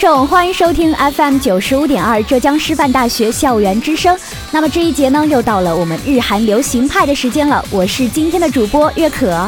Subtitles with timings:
[0.00, 4.18] 众，欢迎收听 FM 九十五点二浙江师范大学校园之声。
[4.50, 7.62] 那么这一节呢，又到了我们日韩流行派的时间了。
[7.70, 9.46] 我是今天的主播月可。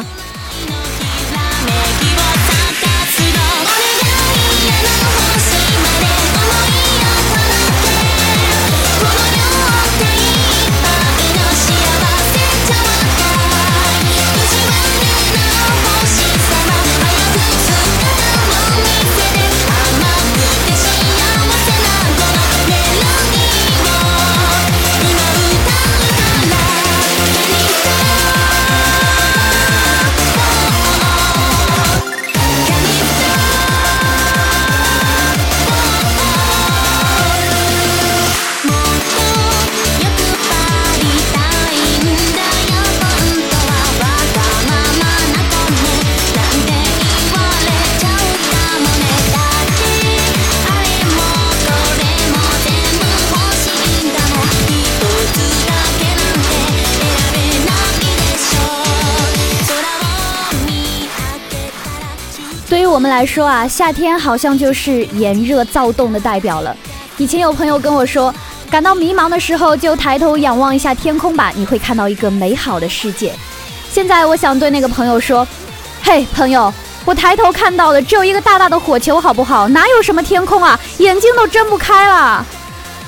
[62.93, 66.77] 我们来说啊，夏天好像就是炎热躁动的代表了。
[67.17, 68.31] 以前有朋友跟我说，
[68.69, 73.33] 感到迷茫的时候就抬头仰望一下天空吧，你会看到一个美好的世界。
[73.91, 75.45] 现在我想对那个朋友说，
[76.03, 76.71] 嘿，朋友，
[77.03, 79.67] 我抬头看到的只有一个大大的火球，好不好？
[79.69, 82.45] 哪有什么天空啊，眼睛都睁不开了。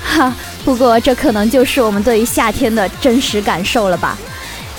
[0.04, 0.34] 哈，
[0.66, 4.18] 不过这可能就是我们对于夏天的真实感受了吧。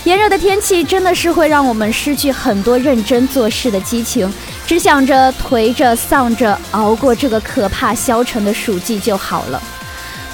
[0.03, 4.33] 炎热的天气真的是会让我们失去很多认真做事的激情，
[4.67, 9.63] 只想着颓着丧着熬过这个可怕消沉的暑季就好了。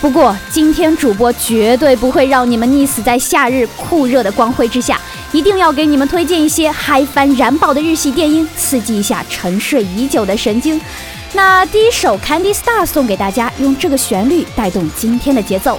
[0.00, 5.00] 不过今天主播绝对不会让你们溺死在夏日酷热的光辉之下，
[5.30, 10.80] 一定要给你们推荐一些嗨翻燃爆的日系电音，刺激一下沉睡已久的神经。
[11.34, 15.78] 那第一首 Candy Star 送给大家，用这个旋律带动今天的节奏。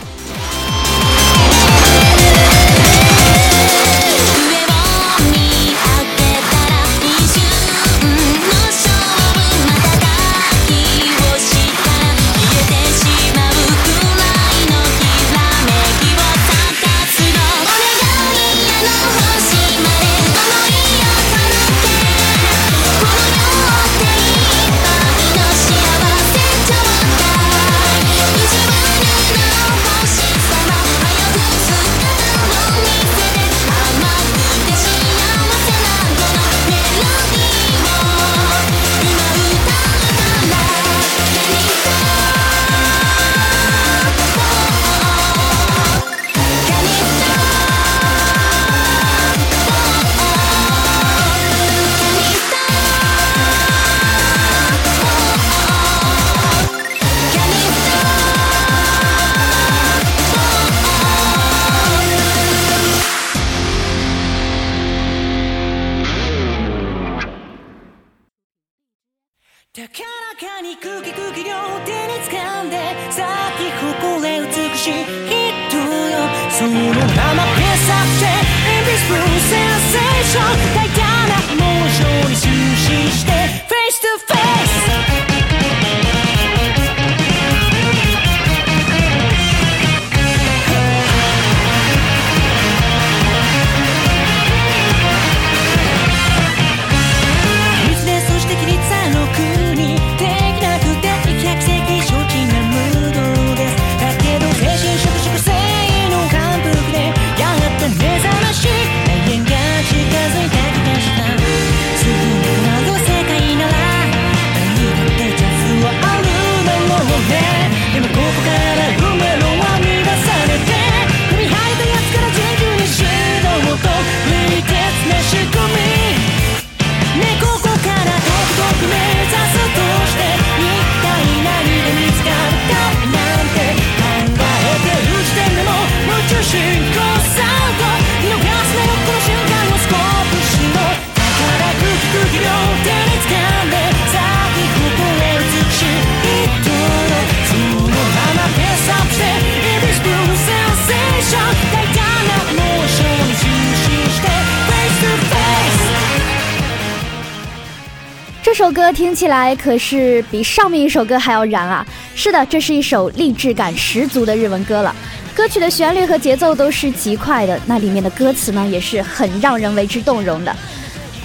[158.64, 161.86] 首歌听起来可是比上面一首歌还要燃啊！
[162.16, 164.96] 是的，这是一首励志感十足的日文歌了。
[165.36, 170.56] 歌曲的旋律和节奏都是极快的，那里面的歌词呢也是很让人为之动容的。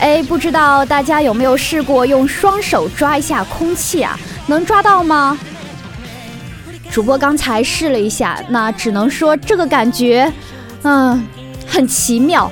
[0.01, 4.19] 哎，不知道大家有没有试过用双手抓一下空气啊？
[4.49, 5.39] 能抓到吗？
[6.91, 10.33] 主播刚才试了一下，那只能说这个感觉，
[10.83, 11.25] 嗯，
[11.69, 12.51] 很奇妙。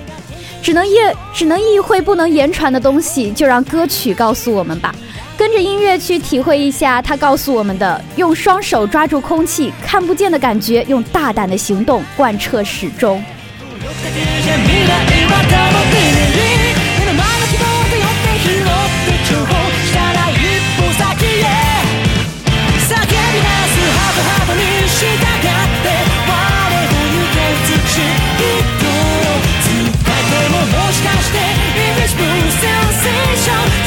[0.67, 0.95] 只能意
[1.33, 4.93] 只能意会不能言传的东西，就让歌曲告诉我们吧。
[5.37, 13.23] 跟着音乐去体会一下，它告诉我们的：用双手抓住空气，看不见的感觉，用大胆的行动贯彻始终。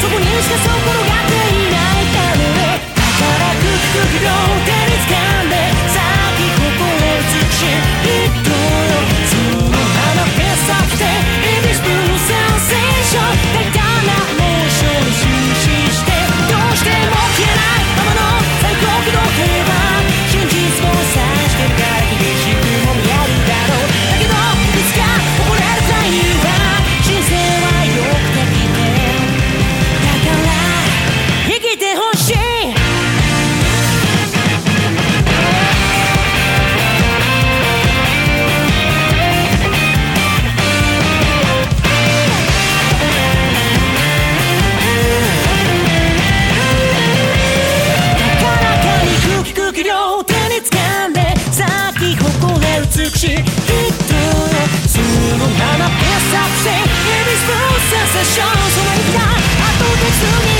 [0.00, 2.42] そこにしか心がっていないため。
[2.46, 4.30] に働く副業
[4.64, 4.79] で
[58.20, 60.59] セッショそのが後で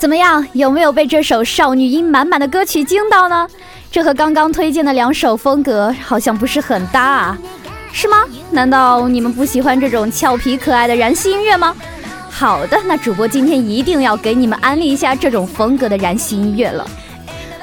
[0.00, 0.46] 怎么样？
[0.54, 3.46] 有没有被这首少女音满满的歌曲惊到呢？
[3.92, 7.38] 这和刚刚推荐的两首风格好像不是很搭啊，
[7.92, 8.24] 是吗？
[8.50, 11.76] 难道你们不喜欢这种俏皮可爱的燃系音乐吗？
[12.30, 16.90] 好的，那主播今天一定要给你们安利一下这种风格的燃系音乐了。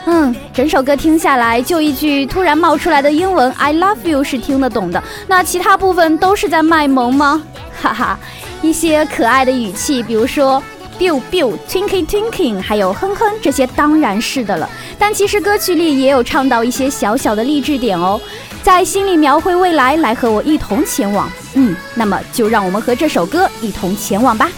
[0.05, 7.41] 嗯，整首歌听下来，就一句突然冒出来的英文 "I love you" 是听得懂的，那其他部分都是在卖萌吗？
[7.81, 8.19] 哈哈，
[8.61, 10.61] 一些可爱的语气，比如说。
[10.99, 14.69] Biu biu twinkle twinkle，还有哼哼，这些当然是的了。
[14.97, 18.19] 但其实歌曲里也有唱到一些小小的励志点哦，
[18.63, 21.29] 在心里描绘未来，来和我一同前往。
[21.53, 24.49] 嗯，那么就让我们和这首歌一同前往吧。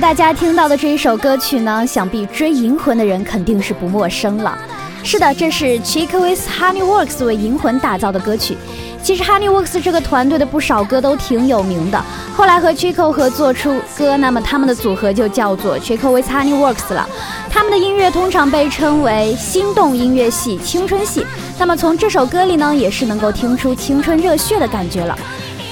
[0.00, 4.56] 大家听到的这一首歌曲呢，想必追银魂的人肯定是不陌生了。
[5.02, 8.56] 是的，这是 Chico with Honeyworks 为银魂打造的歌曲。
[9.02, 12.00] 其实 Honeyworks 这个团队的不少歌都挺有名的，
[12.36, 17.08] 后来和 Chico 合作出歌，那么他们的组合就叫做 Chico with Honeyworks 了。
[17.50, 21.26] 他们的音乐通常被称为心动音乐系、青春系。
[21.58, 25.18] 那么从这首歌里呢，也是能够听出青春热血的感觉了。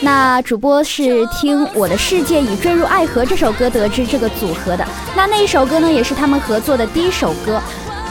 [0.00, 4.86] 那主播是听《我的世界已坠入爱河》这首歌得知这个组合的。
[5.16, 7.60] 那那一首歌呢，也是他们合作的第一首歌。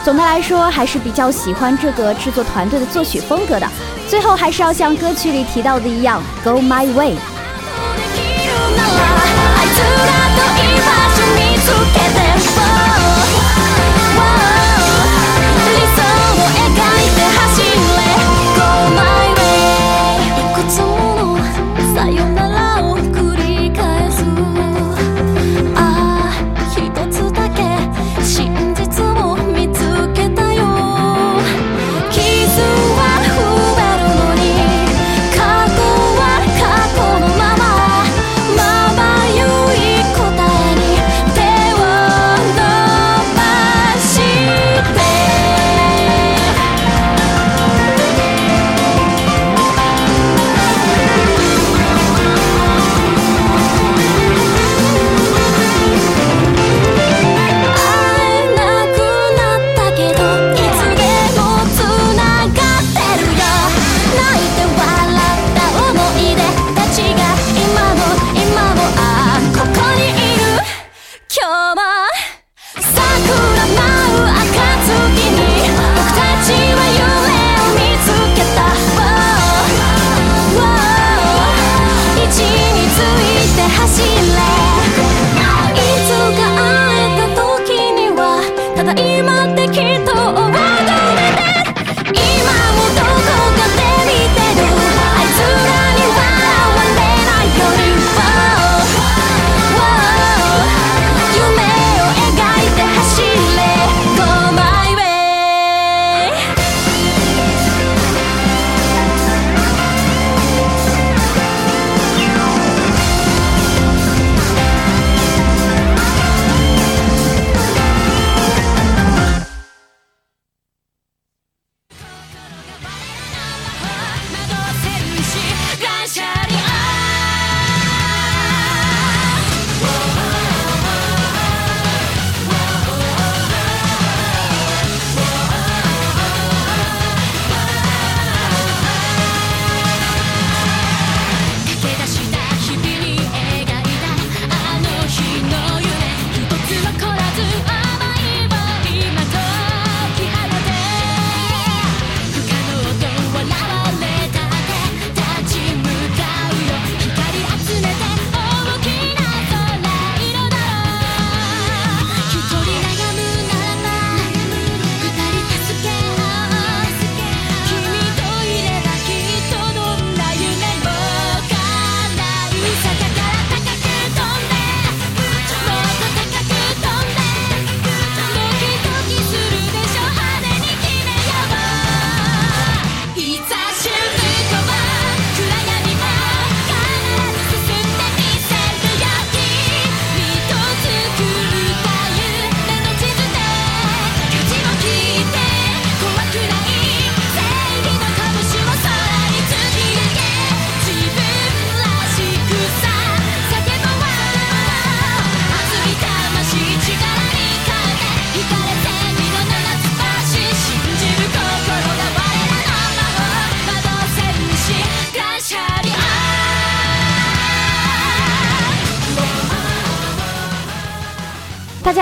[0.04, 3.68] 总的来说，还是比较喜欢这个制作团队的作曲风格的。
[4.08, 7.14] 最后，还是要像歌曲里提到的一样，Go my way。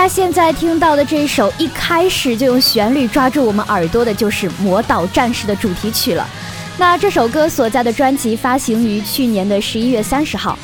[0.05, 6.29] 家现在听到的这一首，一开始就用旋律抓住我们耳朵的，就是《魔导战士》的主题曲了。
[6.77, 10.59] 那这首歌所在的专辑发行于去年的十一月三十号。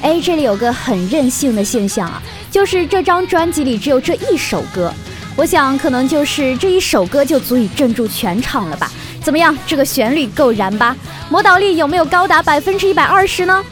[0.00, 4.94] 哎，这里有个很任性的现象啊，就是这张专辑里只有这一首歌。
[5.34, 8.88] 我想，可能就是这一首歌就足以镇住全场了吧？
[9.20, 10.96] 怎么样，这个旋律够燃吧？
[11.28, 13.64] 魔导力有没有高达百分之一百二十呢？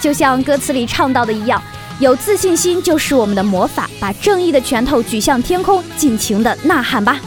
[0.00, 1.60] 就像歌词里唱到的一样。
[2.00, 7.20] 有自信心就是我们的魔法，把正义的拳头举向天空，尽情的呐喊吧。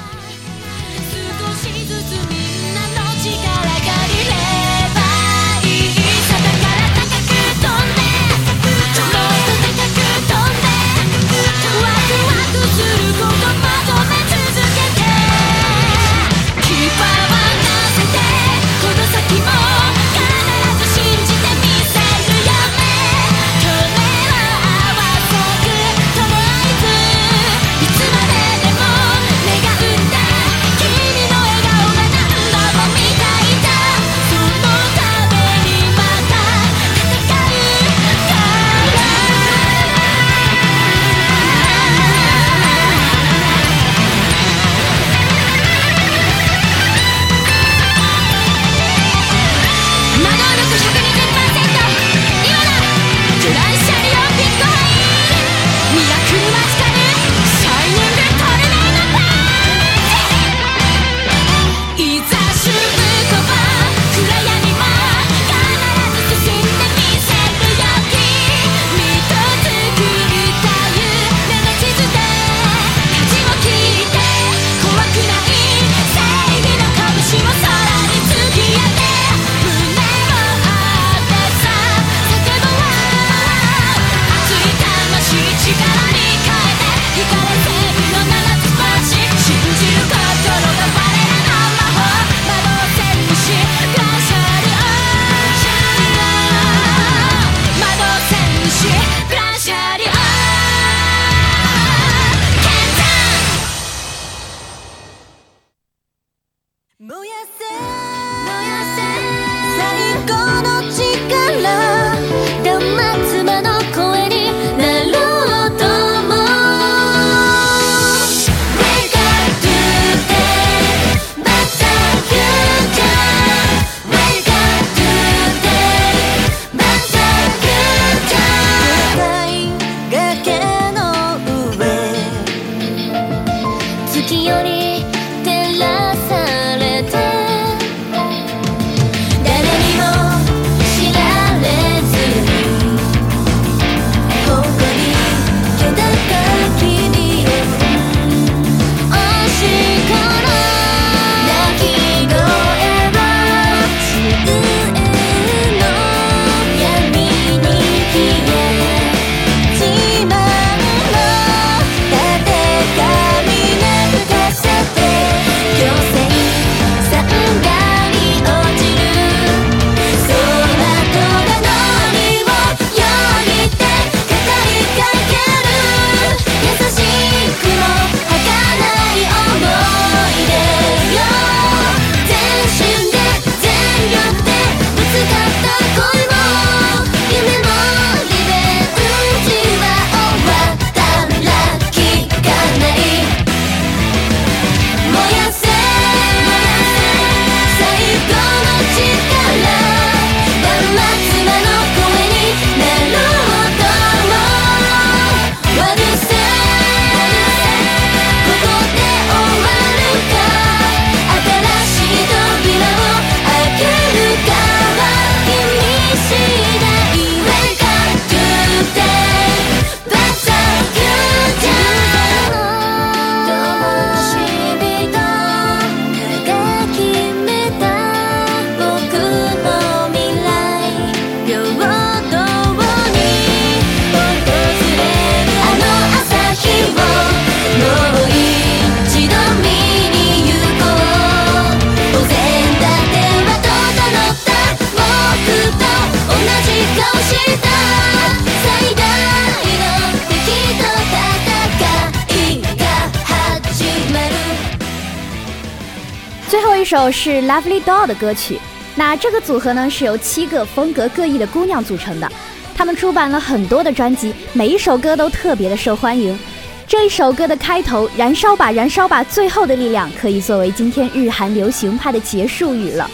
[256.49, 258.59] 最后一首是 Lovely Doll 的歌曲，
[258.95, 262.29] 那这个组合呢是由七个风格各异的姑娘组成的，
[262.75, 266.37] 她们出版了很多的专辑，每一首歌都特别的受欢迎。
[266.85, 273.09] 这一首歌的开头“燃烧吧，燃烧吧，最后的力量”可以作为今天日韩流行派的结束语了。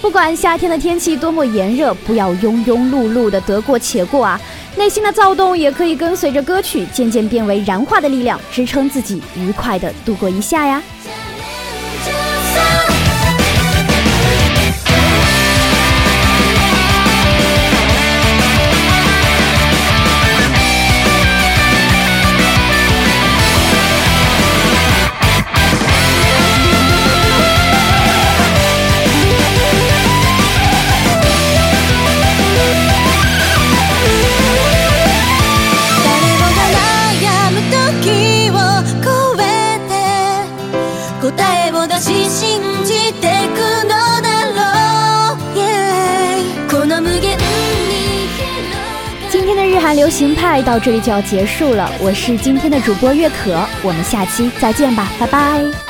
[0.00, 4.40] 不管夏天的天气多么炎热，不要庸庸碌碌的得过且过啊！
[4.76, 10.82] 内心的躁动也可以跟随着歌曲渐渐变为燃化的力量，支撑自己愉快的度过一下呀。
[49.94, 55.85] 流行派到这里就要结束了，我是今天的主播月可，我们下期再见吧，拜拜。